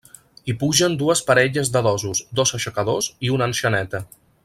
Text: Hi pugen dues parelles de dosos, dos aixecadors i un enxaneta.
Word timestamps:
Hi 0.45 0.53
pugen 0.63 0.95
dues 1.01 1.21
parelles 1.27 1.71
de 1.77 1.83
dosos, 1.89 2.25
dos 2.41 2.57
aixecadors 2.59 3.11
i 3.29 3.35
un 3.37 3.47
enxaneta. 3.51 4.07